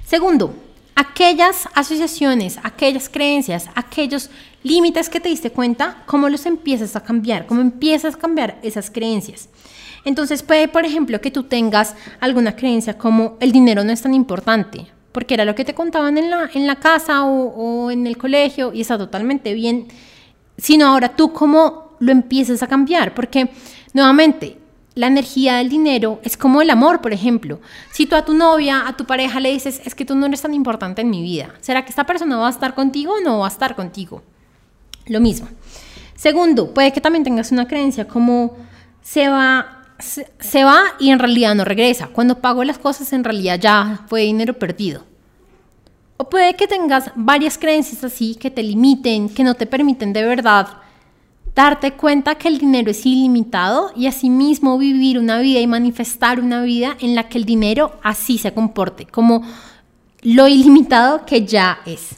Segundo, 0.06 0.54
aquellas 1.02 1.68
asociaciones, 1.74 2.60
aquellas 2.62 3.10
creencias, 3.10 3.68
aquellos 3.74 4.30
límites 4.62 5.10
que 5.10 5.20
te 5.20 5.30
diste 5.30 5.52
cuenta, 5.52 6.04
cómo 6.06 6.30
los 6.30 6.46
empiezas 6.46 6.96
a 6.96 7.02
cambiar, 7.02 7.48
cómo 7.48 7.62
empiezas 7.62 8.14
a 8.14 8.20
cambiar 8.20 8.60
esas 8.62 8.92
creencias. 8.92 9.50
Entonces 10.06 10.44
puede, 10.44 10.68
por 10.68 10.86
ejemplo, 10.86 11.20
que 11.20 11.32
tú 11.32 11.44
tengas 11.44 11.96
alguna 12.20 12.56
creencia 12.56 13.00
como 13.00 13.36
el 13.40 13.52
dinero 13.52 13.84
no 13.84 13.92
es 13.92 14.04
tan 14.04 14.14
importante, 14.14 14.86
porque 15.12 15.34
era 15.34 15.44
lo 15.44 15.56
que 15.56 15.66
te 15.66 15.74
contaban 15.74 16.20
en 16.20 16.30
la, 16.30 16.52
en 16.54 16.68
la 16.68 16.76
casa 16.76 17.24
o, 17.24 17.48
o 17.48 17.90
en 17.90 18.06
el 18.06 18.18
colegio 18.18 18.72
y 18.72 18.82
está 18.82 18.96
totalmente 19.00 19.56
bien, 19.56 19.88
sino 20.58 20.86
ahora 20.86 21.16
tú 21.16 21.34
cómo 21.34 21.96
lo 22.00 22.12
empiezas 22.12 22.62
a 22.62 22.68
cambiar, 22.68 23.16
porque 23.16 23.50
nuevamente 23.94 24.61
la 24.94 25.08
energía 25.08 25.56
del 25.56 25.70
dinero 25.70 26.20
es 26.24 26.36
como 26.36 26.62
el 26.62 26.70
amor, 26.70 27.02
por 27.02 27.14
ejemplo. 27.14 27.62
Si 27.92 28.06
tú 28.06 28.16
a 28.16 28.26
tu 28.26 28.34
novia, 28.34 28.88
a 28.88 28.98
tu 28.98 29.06
pareja 29.06 29.40
le 29.40 29.52
dices, 29.52 29.82
es 29.86 29.96
que 29.96 30.06
tú 30.06 30.16
no 30.16 30.26
eres 30.26 30.42
tan 30.42 30.54
importante 30.54 31.02
en 31.02 31.10
mi 31.10 31.22
vida, 31.22 31.54
¿será 31.62 31.84
que 31.84 31.90
esta 31.90 32.06
persona 32.06 32.38
va 32.38 32.48
a 32.48 32.52
estar 32.52 32.76
contigo 32.76 33.14
o 33.14 33.22
no 33.22 33.40
va 33.40 33.46
a 33.46 33.52
estar 33.52 33.76
contigo? 33.76 34.22
Lo 35.08 35.20
mismo. 35.20 35.48
Segundo, 36.16 36.74
puede 36.74 36.92
que 36.92 37.02
también 37.02 37.24
tengas 37.24 37.52
una 37.52 37.68
creencia 37.68 38.08
como 38.08 38.56
se 39.02 39.28
va, 39.30 39.86
se, 39.98 40.64
va 40.64 40.84
y 41.00 41.10
en 41.10 41.20
realidad 41.20 41.56
no 41.56 41.66
regresa. 41.66 42.08
Cuando 42.08 42.40
pago 42.40 42.64
las 42.64 42.78
cosas 42.78 43.12
en 43.14 43.24
realidad 43.24 43.60
ya 43.60 44.02
fue 44.08 44.22
dinero 44.22 44.54
perdido. 44.60 45.06
O 46.18 46.30
puede 46.30 46.56
que 46.56 46.68
tengas 46.68 47.12
varias 47.16 47.58
creencias 47.58 48.04
así 48.04 48.36
que 48.36 48.52
te 48.52 48.62
limiten, 48.62 49.30
que 49.30 49.44
no 49.44 49.56
te 49.56 49.66
permiten 49.66 50.14
de 50.14 50.24
verdad 50.24 50.68
darte 51.56 51.94
cuenta 51.94 52.36
que 52.36 52.48
el 52.48 52.58
dinero 52.58 52.92
es 52.92 53.06
ilimitado 53.06 53.92
y 53.96 54.08
asimismo 54.08 54.78
vivir 54.78 55.20
una 55.20 55.40
vida 55.40 55.60
y 55.60 55.68
manifestar 55.68 56.40
una 56.40 56.62
vida 56.64 56.96
en 57.00 57.16
la 57.16 57.28
que 57.30 57.38
el 57.38 57.46
dinero 57.46 58.00
así 58.04 58.38
se 58.38 58.54
comporte, 58.54 59.06
como 59.06 59.44
lo 60.22 60.48
ilimitado 60.48 61.26
que 61.26 61.46
ya 61.46 61.80
es. 61.86 62.16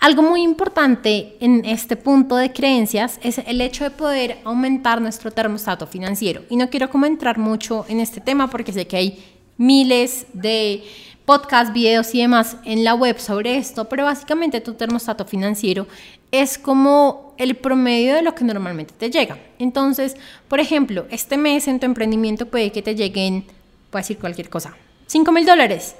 Algo 0.00 0.20
muy 0.20 0.42
importante 0.42 1.38
en 1.40 1.64
este 1.64 1.96
punto 1.96 2.36
de 2.36 2.52
creencias 2.52 3.18
es 3.22 3.38
el 3.38 3.62
hecho 3.62 3.84
de 3.84 3.90
poder 3.90 4.38
aumentar 4.44 5.00
nuestro 5.00 5.30
termostato 5.30 5.86
financiero. 5.86 6.42
Y 6.50 6.56
no 6.56 6.68
quiero 6.68 6.90
como 6.90 7.06
entrar 7.06 7.38
mucho 7.38 7.86
en 7.88 8.00
este 8.00 8.20
tema 8.20 8.50
porque 8.50 8.72
sé 8.72 8.86
que 8.86 8.98
hay 8.98 9.24
miles 9.56 10.26
de 10.34 10.84
podcasts, 11.24 11.72
videos 11.72 12.14
y 12.14 12.20
demás 12.20 12.56
en 12.64 12.84
la 12.84 12.94
web 12.94 13.18
sobre 13.18 13.56
esto, 13.56 13.86
pero 13.86 14.04
básicamente 14.04 14.60
tu 14.60 14.74
termostato 14.74 15.24
financiero 15.24 15.86
es 16.30 16.58
como 16.58 17.34
el 17.38 17.56
promedio 17.56 18.14
de 18.14 18.22
lo 18.22 18.34
que 18.34 18.44
normalmente 18.44 18.94
te 18.96 19.10
llega. 19.10 19.38
Entonces, 19.58 20.16
por 20.48 20.60
ejemplo, 20.60 21.06
este 21.10 21.36
mes 21.36 21.68
en 21.68 21.80
tu 21.80 21.86
emprendimiento 21.86 22.46
puede 22.46 22.72
que 22.72 22.82
te 22.82 22.94
lleguen, 22.94 23.44
puedo 23.90 24.02
decir 24.02 24.18
cualquier 24.18 24.50
cosa, 24.50 24.74
5 25.06 25.32
mil 25.32 25.46
dólares 25.46 25.94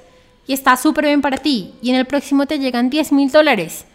y 0.47 0.53
está 0.53 0.77
súper 0.77 1.05
bien 1.05 1.21
para 1.21 1.37
ti. 1.37 1.73
Y 1.81 1.89
en 1.89 1.95
el 1.95 2.05
próximo 2.05 2.45
te 2.45 2.59
llegan 2.59 2.89
10 2.89 3.11
mil 3.11 3.31
dólares. 3.31 3.85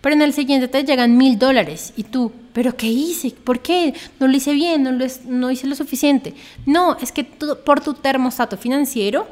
Pero 0.00 0.14
en 0.14 0.22
el 0.22 0.32
siguiente 0.32 0.68
te 0.68 0.84
llegan 0.84 1.16
mil 1.16 1.38
dólares 1.38 1.92
y 1.96 2.04
tú, 2.04 2.30
¿pero 2.52 2.76
qué 2.76 2.86
hice? 2.86 3.32
¿Por 3.32 3.58
qué? 3.60 3.94
No 4.20 4.28
lo 4.28 4.36
hice 4.36 4.52
bien, 4.52 4.84
no, 4.84 4.92
lo, 4.92 5.04
no 5.26 5.50
hice 5.50 5.66
lo 5.66 5.74
suficiente. 5.74 6.34
No, 6.66 6.96
es 6.98 7.10
que 7.10 7.24
por 7.24 7.80
tu 7.80 7.94
termostato 7.94 8.56
financiero 8.56 9.26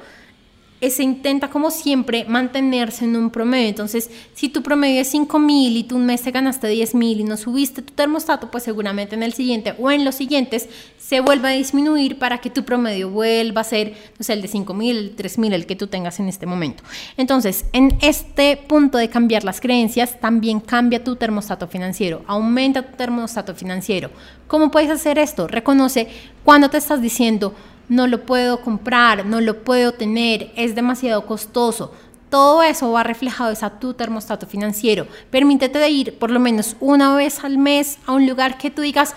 se 0.80 1.02
intenta 1.02 1.49
como 1.49 1.71
siempre 1.71 2.25
mantenerse 2.28 3.04
en 3.04 3.16
un 3.16 3.30
promedio. 3.30 3.68
Entonces, 3.68 4.11
si 4.35 4.49
tu 4.49 4.62
promedio 4.62 5.00
es 5.00 5.09
5 5.09 5.38
mil 5.38 5.76
y 5.76 5.85
tú 5.85 5.97
un 5.97 6.06
mes 6.06 6.23
te 6.23 6.30
ganaste 6.30 6.68
10 6.68 6.95
mil 6.95 7.21
y 7.21 7.25
no 7.25 7.37
subiste 7.37 7.83
tu 7.83 7.92
termostato, 7.95 8.50
pues 8.50 8.64
seguramente 8.64 9.14
en 9.14 9.23
el 9.23 9.33
siguiente 9.33 9.75
o 9.78 9.90
en 9.90 10.04
los 10.04 10.14
siguientes 10.14 10.68
se 10.99 11.21
vuelva 11.21 11.50
a 11.50 11.52
disminuir 11.52 12.18
para 12.18 12.38
que 12.38 12.50
tu 12.50 12.64
promedio 12.64 13.11
vuelva 13.11 13.62
a 13.62 13.64
ser, 13.64 13.95
no 14.18 14.35
el 14.35 14.42
de 14.42 14.49
5 14.49 14.75
mil, 14.75 14.97
el 14.97 15.11
3 15.16 15.38
mil, 15.38 15.52
el 15.52 15.66
que 15.66 15.76
tú 15.76 15.87
tengas 15.87 16.21
en 16.21 16.28
este 16.28 16.47
momento. 16.47 16.83
Entonces, 17.16 17.64
en 17.73 17.97
este 18.02 18.56
punto 18.56 18.99
de 18.99 19.09
cambiar 19.09 19.45
las 19.45 19.61
creencias, 19.61 20.21
también 20.21 20.61
cambia 20.61 21.02
tu 21.02 21.16
termostato 21.16 21.68
financiero, 21.68 22.23
aumenta 22.26 22.83
tu 22.83 22.97
termostato 22.97 23.54
financiero. 23.54 24.11
¿Cómo 24.47 24.71
puedes 24.71 24.90
hacer 24.90 25.18
esto? 25.18 25.49
Reconoce 25.49 26.09
cuando 26.45 26.71
te 26.71 26.78
estás 26.78 27.00
diciendo, 27.00 27.54
no 27.88 28.06
lo 28.06 28.24
puedo 28.26 28.60
comprar, 28.60 29.26
no 29.26 29.40
lo 29.40 29.62
puedo 29.62 29.92
tener, 29.92 30.52
es 30.56 30.74
demasiado 30.74 31.26
costoso. 31.26 31.92
Todo 32.30 32.62
eso 32.62 32.90
va 32.90 33.02
reflejado 33.02 33.54
a 33.60 33.70
tu 33.78 33.94
termostato 33.94 34.46
financiero. 34.46 35.06
Permítete 35.30 35.88
ir 35.88 36.18
por 36.18 36.30
lo 36.30 36.40
menos 36.40 36.76
una 36.80 37.14
vez 37.14 37.44
al 37.44 37.56
mes 37.58 37.98
a 38.06 38.12
un 38.12 38.26
lugar 38.26 38.58
que 38.58 38.70
tú 38.70 38.82
digas, 38.82 39.14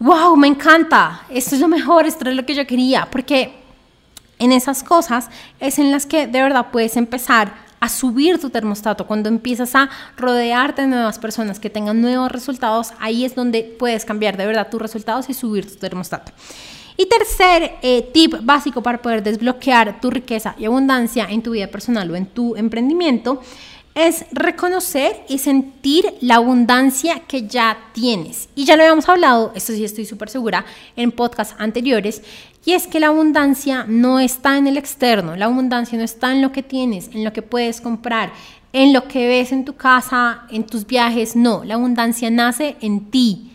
wow, 0.00 0.36
me 0.36 0.48
encanta, 0.48 1.22
esto 1.30 1.54
es 1.54 1.60
lo 1.60 1.68
mejor, 1.68 2.06
esto 2.06 2.28
es 2.28 2.36
lo 2.36 2.44
que 2.44 2.54
yo 2.54 2.66
quería, 2.66 3.08
porque 3.10 3.54
en 4.38 4.52
esas 4.52 4.82
cosas 4.82 5.30
es 5.60 5.78
en 5.78 5.90
las 5.92 6.04
que 6.04 6.26
de 6.26 6.42
verdad 6.42 6.66
puedes 6.70 6.96
empezar 6.96 7.66
a 7.78 7.88
subir 7.88 8.40
tu 8.40 8.50
termostato, 8.50 9.06
cuando 9.06 9.28
empiezas 9.28 9.74
a 9.74 9.88
rodearte 10.16 10.82
de 10.82 10.88
nuevas 10.88 11.18
personas 11.18 11.60
que 11.60 11.70
tengan 11.70 12.00
nuevos 12.00 12.32
resultados, 12.32 12.92
ahí 12.98 13.24
es 13.24 13.34
donde 13.34 13.62
puedes 13.62 14.04
cambiar 14.04 14.36
de 14.36 14.46
verdad 14.46 14.68
tus 14.70 14.80
resultados 14.80 15.28
y 15.28 15.34
subir 15.34 15.70
tu 15.70 15.76
termostato. 15.76 16.32
Y 16.98 17.06
tercer 17.06 17.74
eh, 17.82 18.10
tip 18.12 18.36
básico 18.42 18.82
para 18.82 19.02
poder 19.02 19.22
desbloquear 19.22 20.00
tu 20.00 20.10
riqueza 20.10 20.54
y 20.58 20.64
abundancia 20.64 21.26
en 21.28 21.42
tu 21.42 21.50
vida 21.50 21.66
personal 21.66 22.10
o 22.10 22.16
en 22.16 22.26
tu 22.26 22.56
emprendimiento 22.56 23.42
es 23.94 24.26
reconocer 24.30 25.24
y 25.28 25.38
sentir 25.38 26.04
la 26.20 26.36
abundancia 26.36 27.20
que 27.20 27.46
ya 27.46 27.78
tienes. 27.92 28.48
Y 28.54 28.66
ya 28.66 28.76
lo 28.76 28.82
habíamos 28.82 29.08
hablado, 29.08 29.52
esto 29.54 29.72
sí 29.72 29.84
estoy 29.84 30.04
súper 30.04 30.28
segura, 30.28 30.66
en 30.96 31.12
podcasts 31.12 31.54
anteriores, 31.58 32.22
y 32.66 32.72
es 32.72 32.86
que 32.86 33.00
la 33.00 33.06
abundancia 33.06 33.86
no 33.88 34.20
está 34.20 34.58
en 34.58 34.66
el 34.66 34.76
externo, 34.76 35.34
la 35.34 35.46
abundancia 35.46 35.96
no 35.96 36.04
está 36.04 36.32
en 36.32 36.42
lo 36.42 36.52
que 36.52 36.62
tienes, 36.62 37.08
en 37.14 37.24
lo 37.24 37.32
que 37.32 37.40
puedes 37.40 37.80
comprar, 37.80 38.32
en 38.74 38.92
lo 38.92 39.08
que 39.08 39.28
ves 39.28 39.50
en 39.52 39.64
tu 39.64 39.76
casa, 39.76 40.42
en 40.50 40.66
tus 40.66 40.86
viajes, 40.86 41.34
no, 41.34 41.64
la 41.64 41.74
abundancia 41.74 42.28
nace 42.30 42.76
en 42.82 43.10
ti, 43.10 43.50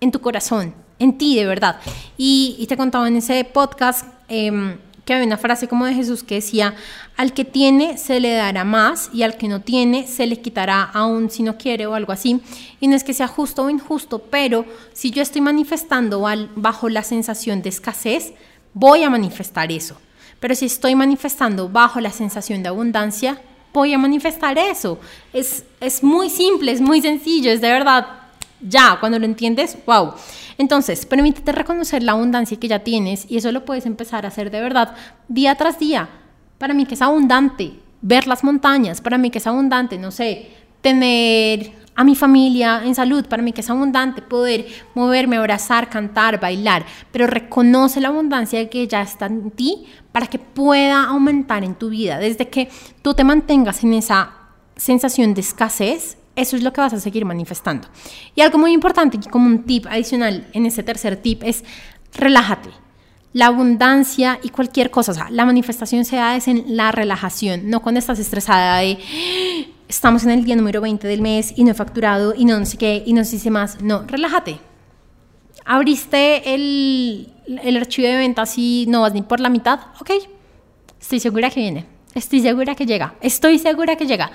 en 0.00 0.12
tu 0.12 0.20
corazón 0.20 0.85
en 0.98 1.18
ti 1.18 1.36
de 1.36 1.46
verdad. 1.46 1.80
Y, 2.16 2.64
te 2.68 2.76
contaba 2.76 3.08
en 3.08 3.16
ese 3.16 3.44
podcast 3.44 4.06
em, 4.28 4.78
que 5.04 5.14
había 5.14 5.26
una 5.26 5.38
frase 5.38 5.68
como 5.68 5.86
de 5.86 5.94
Jesús 5.94 6.24
que 6.24 6.36
decía, 6.36 6.74
al 7.16 7.32
que 7.32 7.44
tiene 7.44 7.96
se 7.96 8.18
le 8.18 8.34
dará 8.34 8.64
más 8.64 9.08
y 9.12 9.22
al 9.22 9.36
que 9.36 9.48
no 9.48 9.60
tiene 9.60 10.06
se 10.06 10.26
le 10.26 10.40
quitará 10.40 10.82
aún 10.82 11.30
si 11.30 11.42
no 11.44 11.56
quiere 11.56 11.86
o 11.86 11.94
algo 11.94 12.12
así. 12.12 12.40
Y 12.80 12.88
no 12.88 12.96
es 12.96 13.04
que 13.04 13.14
sea 13.14 13.28
justo 13.28 13.62
o 13.62 13.70
injusto, 13.70 14.18
pero 14.18 14.64
si 14.92 15.12
yo 15.12 15.22
estoy 15.22 15.40
manifestando 15.40 16.26
bajo 16.56 16.88
la 16.88 17.04
sensación 17.04 17.62
de 17.62 17.68
escasez, 17.68 18.32
voy 18.74 19.04
a 19.04 19.10
manifestar 19.10 19.70
eso. 19.70 19.96
Pero 20.40 20.54
si 20.54 20.66
estoy 20.66 20.94
manifestando 20.94 21.68
bajo 21.68 22.00
la 22.00 22.10
sensación 22.10 22.62
de 22.62 22.68
abundancia, 22.68 23.40
voy 23.72 23.92
a 23.92 23.98
manifestar 23.98 24.58
eso. 24.58 24.98
Es, 25.32 25.64
es 25.80 26.02
muy 26.02 26.30
simple, 26.30 26.72
es 26.72 26.80
muy 26.80 27.00
sencillo, 27.00 27.52
es 27.52 27.60
de 27.60 27.70
verdad, 27.70 28.06
ya, 28.60 28.96
cuando 29.00 29.18
lo 29.18 29.24
entiendes, 29.24 29.76
wow. 29.86 30.14
Entonces, 30.58 31.04
permítete 31.06 31.52
reconocer 31.52 32.02
la 32.02 32.12
abundancia 32.12 32.58
que 32.58 32.68
ya 32.68 32.80
tienes 32.80 33.30
y 33.30 33.36
eso 33.36 33.52
lo 33.52 33.64
puedes 33.64 33.86
empezar 33.86 34.24
a 34.24 34.28
hacer 34.28 34.50
de 34.50 34.60
verdad 34.60 34.94
día 35.28 35.54
tras 35.54 35.78
día. 35.78 36.08
Para 36.58 36.74
mí 36.74 36.86
que 36.86 36.94
es 36.94 37.02
abundante 37.02 37.74
ver 38.00 38.26
las 38.26 38.44
montañas, 38.44 39.00
para 39.00 39.18
mí 39.18 39.30
que 39.30 39.38
es 39.38 39.46
abundante, 39.46 39.98
no 39.98 40.10
sé, 40.10 40.50
tener 40.80 41.72
a 41.96 42.04
mi 42.04 42.14
familia 42.14 42.82
en 42.84 42.94
salud, 42.94 43.24
para 43.26 43.42
mí 43.42 43.52
que 43.52 43.62
es 43.62 43.70
abundante 43.70 44.20
poder 44.20 44.66
moverme, 44.94 45.36
abrazar, 45.36 45.88
cantar, 45.88 46.38
bailar, 46.38 46.84
pero 47.10 47.26
reconoce 47.26 48.00
la 48.00 48.08
abundancia 48.08 48.68
que 48.68 48.86
ya 48.86 49.02
está 49.02 49.26
en 49.26 49.50
ti 49.50 49.86
para 50.12 50.26
que 50.26 50.38
pueda 50.38 51.04
aumentar 51.04 51.64
en 51.64 51.74
tu 51.74 51.88
vida. 51.88 52.18
Desde 52.18 52.48
que 52.48 52.68
tú 53.02 53.14
te 53.14 53.24
mantengas 53.24 53.82
en 53.82 53.94
esa 53.94 54.30
sensación 54.76 55.32
de 55.32 55.40
escasez, 55.40 56.18
eso 56.36 56.56
es 56.56 56.62
lo 56.62 56.72
que 56.72 56.80
vas 56.80 56.92
a 56.92 57.00
seguir 57.00 57.24
manifestando. 57.24 57.88
Y 58.34 58.42
algo 58.42 58.58
muy 58.58 58.72
importante, 58.72 59.18
como 59.30 59.46
un 59.46 59.64
tip 59.64 59.86
adicional 59.86 60.46
en 60.52 60.66
ese 60.66 60.82
tercer 60.82 61.16
tip, 61.16 61.42
es 61.42 61.64
relájate. 62.14 62.70
La 63.32 63.46
abundancia 63.46 64.38
y 64.42 64.50
cualquier 64.50 64.90
cosa, 64.90 65.12
o 65.12 65.14
sea, 65.14 65.28
la 65.30 65.44
manifestación 65.44 66.04
se 66.04 66.16
da 66.16 66.36
es 66.36 66.48
en 66.48 66.76
la 66.76 66.92
relajación, 66.92 67.68
no 67.68 67.82
cuando 67.82 67.98
estás 67.98 68.18
estresada 68.18 68.78
de 68.78 68.98
estamos 69.88 70.24
en 70.24 70.30
el 70.30 70.44
día 70.44 70.56
número 70.56 70.80
20 70.80 71.06
del 71.06 71.22
mes 71.22 71.52
y 71.56 71.64
no 71.64 71.70
he 71.70 71.74
facturado 71.74 72.34
y 72.36 72.44
no, 72.44 72.64
sé 72.64 72.76
qué 72.76 73.02
y 73.04 73.12
no 73.12 73.24
sé 73.24 73.38
si 73.38 73.50
más. 73.50 73.80
No, 73.82 74.04
relájate. 74.06 74.58
Abriste 75.64 76.54
el, 76.54 77.32
el 77.46 77.76
archivo 77.76 78.08
de 78.08 78.16
ventas 78.16 78.56
y 78.56 78.86
no 78.88 79.02
vas 79.02 79.12
ni 79.12 79.22
por 79.22 79.40
la 79.40 79.48
mitad, 79.48 79.80
ok, 80.00 80.10
estoy 81.00 81.20
segura 81.20 81.50
que 81.50 81.60
viene, 81.60 81.86
estoy 82.14 82.40
segura 82.40 82.74
que 82.74 82.86
llega, 82.86 83.16
estoy 83.20 83.58
segura 83.58 83.96
que 83.96 84.06
llega. 84.06 84.30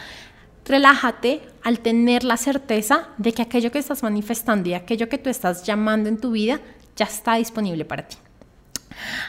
Relájate 0.66 1.42
al 1.64 1.80
tener 1.80 2.24
la 2.24 2.38
certeza 2.38 3.10
de 3.18 3.34
que 3.34 3.42
aquello 3.42 3.72
que 3.72 3.80
estás 3.80 4.04
manifestando 4.04 4.70
y 4.70 4.74
aquello 4.74 5.10
que 5.10 5.18
tú 5.18 5.30
estás 5.30 5.64
llamando 5.64 6.10
en 6.10 6.18
tu 6.18 6.32
vida 6.32 6.60
ya 6.96 7.06
está 7.06 7.36
disponible 7.36 7.86
para 7.86 8.08
ti. 8.08 8.18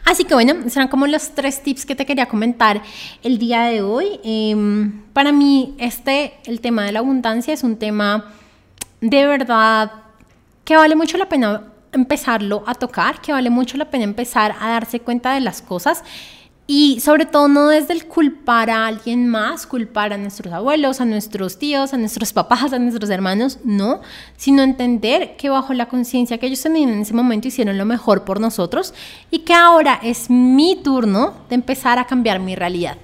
Así 0.05 0.25
que 0.25 0.35
bueno, 0.35 0.69
serán 0.69 0.89
como 0.89 1.07
los 1.07 1.31
tres 1.31 1.63
tips 1.63 1.87
que 1.87 1.95
te 1.95 2.05
quería 2.05 2.27
comentar 2.27 2.83
el 3.23 3.39
día 3.39 3.63
de 3.63 3.83
hoy. 3.83 4.21
Em, 4.25 5.03
para 5.13 5.33
mí, 5.33 5.75
este, 5.79 6.35
el 6.45 6.61
tema 6.61 6.85
de 6.85 6.93
la 6.93 6.99
abundancia 6.99 7.55
es 7.55 7.63
un 7.63 7.77
tema 7.77 8.33
de 9.01 9.27
verdad 9.27 9.93
que 10.65 10.77
vale 10.77 10.95
mucho 10.95 11.17
la 11.17 11.29
pena 11.29 11.65
empezarlo 11.93 12.65
a 12.67 12.75
tocar, 12.75 13.21
que 13.21 13.33
vale 13.33 13.51
mucho 13.51 13.77
la 13.77 13.91
pena 13.91 14.05
empezar 14.05 14.55
a 14.61 14.71
darse 14.71 15.01
cuenta 15.01 15.35
de 15.35 15.41
las 15.41 15.63
cosas 15.63 16.03
y 16.67 17.01
sobre 17.01 17.27
todo 17.27 17.49
no 17.49 17.69
desde 17.69 17.93
el 17.93 18.07
culpar 18.07 18.71
a 18.71 18.87
alguien 18.87 19.29
más, 19.29 19.67
culpar 19.67 20.13
a 20.13 20.17
nuestros 20.17 20.53
abuelos, 20.53 21.01
a 21.01 21.05
nuestros 21.05 21.59
tíos, 21.59 21.93
a 21.93 21.97
nuestros 21.97 22.33
papás, 22.33 22.73
a 22.73 22.79
nuestros 22.79 23.11
hermanos, 23.11 23.59
no, 23.65 24.01
sino 24.37 24.63
entender 24.63 25.37
que 25.37 25.51
bajo 25.51 25.75
la 25.75 25.87
conciencia 25.87 26.39
que 26.39 26.47
ellos 26.47 26.63
tenían 26.63 26.91
en 26.91 27.01
ese 27.01 27.15
momento 27.15 27.49
hicieron 27.49 27.77
lo 27.79 27.85
mejor 27.85 28.25
por 28.25 28.41
nosotros 28.41 28.95
y 29.31 29.41
que 29.41 29.55
ahora 29.55 29.99
es 30.03 30.31
mi 30.31 30.77
turno 30.77 31.35
de 31.49 31.57
empezar 31.57 31.99
a 31.99 32.07
cambiar 32.07 32.39
mi 32.39 32.55
realidad. 32.55 32.97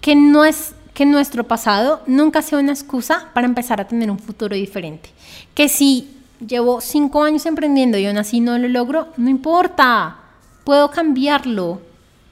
Que 0.00 0.14
no 0.14 0.44
es 0.44 0.74
que 0.94 1.04
nuestro 1.04 1.44
pasado 1.44 2.02
nunca 2.06 2.42
sea 2.42 2.60
una 2.60 2.72
excusa 2.72 3.30
para 3.34 3.46
empezar 3.46 3.80
a 3.80 3.88
tener 3.88 4.10
un 4.10 4.18
futuro 4.20 4.54
diferente. 4.54 5.10
Que 5.54 5.68
si 5.68 6.08
llevo 6.46 6.80
cinco 6.80 7.24
años 7.24 7.46
emprendiendo 7.46 7.98
y 7.98 8.06
aún 8.06 8.18
así 8.18 8.38
no 8.38 8.56
lo 8.56 8.68
logro, 8.68 9.08
no 9.16 9.28
importa, 9.28 10.18
puedo 10.62 10.90
cambiarlo 10.90 11.80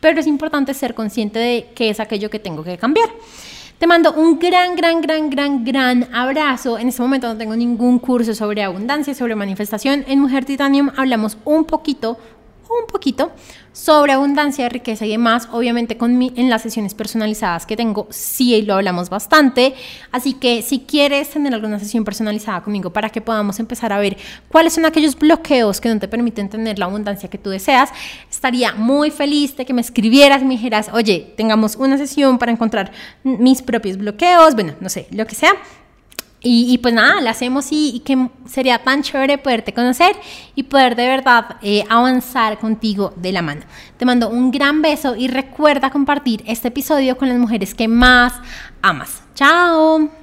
pero 0.03 0.19
es 0.19 0.27
importante 0.27 0.75
ser 0.75 0.95
consciente 0.95 1.39
de 1.39 1.69
qué 1.77 1.89
es 1.89 2.01
aquello 2.01 2.29
que 2.29 2.41
tengo 2.41 2.65
que 2.65 2.77
cambiar. 2.77 3.09
Te 3.79 3.87
mando 3.87 4.13
un 4.13 4.37
gran, 4.41 4.75
gran, 4.75 5.01
gran, 5.01 5.31
gran, 5.31 5.65
gran 5.65 6.09
abrazo. 6.13 6.77
En 6.77 6.89
este 6.89 7.01
momento 7.01 7.29
no 7.29 7.39
tengo 7.39 7.55
ningún 7.55 8.01
curso 8.01 8.35
sobre 8.35 8.65
abundancia, 8.65 9.15
sobre 9.15 9.37
manifestación. 9.37 10.05
En 10.09 10.19
Mujer 10.19 10.45
Titanium 10.45 10.91
hablamos 10.97 11.39
un 11.45 11.65
poquito, 11.65 12.19
sobre 13.73 14.13
abundancia, 14.13 14.69
riqueza 14.69 15.07
y 15.07 15.11
demás. 15.11 15.49
Obviamente 15.51 15.97
con 15.97 16.19
mi, 16.19 16.33
en 16.37 16.51
las 16.51 16.63
sesiones 16.63 16.95
personalizadas 16.95 17.67
que 17.67 17.77
tengo, 17.77 18.07
sí 18.11 18.63
lo 18.63 18.75
hablamos 18.75 19.11
bastante. 19.11 19.75
Así 20.11 20.35
que 20.35 20.63
si 20.63 20.81
quieres 20.81 21.31
tener 21.31 21.53
alguna 21.55 21.79
sesión 21.79 22.05
personalizada 22.05 22.63
conmigo 22.63 22.93
para 22.93 23.09
que 23.09 23.21
podamos 23.21 23.59
empezar 23.59 23.93
a 23.93 23.99
ver 23.99 24.17
cuáles 24.49 24.75
son 24.75 24.85
aquellos 24.85 25.19
bloqueos 25.19 25.81
que 25.81 25.89
no 25.89 25.99
te 25.99 26.09
permiten 26.09 26.49
tener 26.49 26.79
la 26.79 26.85
abundancia 26.85 27.29
que 27.29 27.39
tú 27.39 27.51
deseas, 27.51 27.91
estaría 28.31 28.75
muy 28.75 29.11
feliz 29.11 29.57
de 29.57 29.65
que 29.65 29.73
me 29.73 29.81
escribieras, 29.81 30.43
me 30.43 30.51
dijeras, 30.51 30.91
oye, 30.93 31.33
tengamos 31.37 31.77
una 31.77 31.99
sesión 31.99 32.39
para 32.39 32.53
encontrar 32.53 32.93
mis 33.25 33.63
propios 33.63 33.97
bloqueos, 33.97 34.55
bueno, 34.55 34.75
no 34.81 34.89
sé, 34.89 35.07
lo 35.11 35.27
que 35.27 35.35
sea 35.35 35.53
y, 36.45 36.79
pues 36.79 36.93
nada, 36.95 37.21
la 37.21 37.31
hacemos 37.31 37.69
y, 37.71 38.03
que 38.05 38.29
sería 38.47 38.79
tan 38.79 39.03
chévere 39.03 39.39
poderte 39.39 39.73
conocer 39.73 40.17
y 40.55 40.65
poder 40.65 40.97
de 40.97 41.07
verdad 41.07 41.57
eh, 41.63 41.85
avanzar 41.89 42.59
contigo 42.59 43.13
de 43.17 43.33
la 43.33 43.43
mano. 43.43 43.63
Te 43.97 44.05
mando 44.05 44.29
un 44.29 44.51
gran 44.51 44.83
beso 44.83 45.15
y 45.15 45.29
recuerda 45.29 45.91
compartir 45.91 46.43
este 46.47 46.69
episodio 46.69 47.17
con 47.17 47.29
las 47.29 47.39
mujeres 47.39 47.75
que 47.75 47.89
más 47.89 48.35
amas. 48.83 49.23
Chao. 49.35 50.22